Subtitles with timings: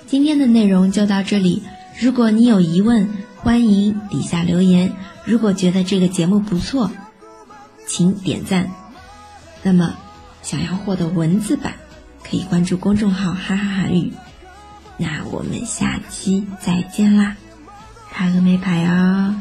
[0.06, 1.62] 今天的内容就到这里。
[1.98, 4.92] 如果你有疑问，欢迎底下留言。
[5.24, 6.90] 如果觉得这个节目不错，
[7.86, 8.70] 请点赞。
[9.62, 9.94] 那么，
[10.42, 11.74] 想要获得文字版，
[12.22, 14.12] 可以关注公众号“哈哈韩语”。
[14.98, 17.36] 那我们下期再见啦，
[18.10, 19.34] 哈个没牌哦。